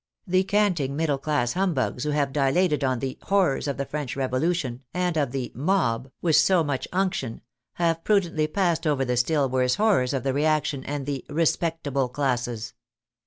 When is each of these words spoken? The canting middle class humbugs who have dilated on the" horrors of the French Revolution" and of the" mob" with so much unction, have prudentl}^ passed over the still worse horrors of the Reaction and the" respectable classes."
The 0.25 0.43
canting 0.45 0.95
middle 0.95 1.19
class 1.19 1.53
humbugs 1.53 2.05
who 2.05 2.09
have 2.09 2.33
dilated 2.33 2.83
on 2.83 2.97
the" 2.97 3.19
horrors 3.25 3.67
of 3.67 3.77
the 3.77 3.85
French 3.85 4.15
Revolution" 4.15 4.81
and 4.95 5.15
of 5.15 5.31
the" 5.31 5.51
mob" 5.69 6.09
with 6.23 6.35
so 6.37 6.63
much 6.63 6.87
unction, 6.91 7.41
have 7.73 8.03
prudentl}^ 8.03 8.51
passed 8.51 8.87
over 8.87 9.05
the 9.05 9.15
still 9.15 9.47
worse 9.47 9.75
horrors 9.75 10.13
of 10.15 10.23
the 10.23 10.33
Reaction 10.33 10.83
and 10.85 11.05
the" 11.05 11.23
respectable 11.41 12.09
classes." 12.09 12.73